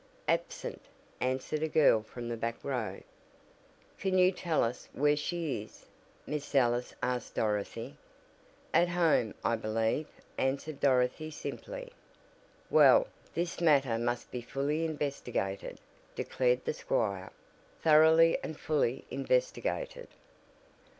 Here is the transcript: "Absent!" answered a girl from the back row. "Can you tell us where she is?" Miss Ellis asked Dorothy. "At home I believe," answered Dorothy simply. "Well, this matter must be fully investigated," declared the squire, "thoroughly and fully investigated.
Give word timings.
"Absent!" 0.27 0.81
answered 1.19 1.61
a 1.61 1.67
girl 1.67 2.01
from 2.01 2.27
the 2.27 2.35
back 2.35 2.63
row. 2.63 3.01
"Can 3.99 4.17
you 4.17 4.31
tell 4.31 4.63
us 4.63 4.89
where 4.93 5.15
she 5.15 5.61
is?" 5.61 5.85
Miss 6.25 6.55
Ellis 6.55 6.95
asked 7.03 7.35
Dorothy. 7.35 7.97
"At 8.73 8.89
home 8.89 9.35
I 9.45 9.57
believe," 9.57 10.07
answered 10.39 10.79
Dorothy 10.79 11.29
simply. 11.29 11.93
"Well, 12.71 13.05
this 13.35 13.61
matter 13.61 13.99
must 13.99 14.31
be 14.31 14.41
fully 14.41 14.85
investigated," 14.85 15.77
declared 16.15 16.65
the 16.65 16.73
squire, 16.73 17.31
"thoroughly 17.83 18.39
and 18.43 18.59
fully 18.59 19.05
investigated. 19.11 20.07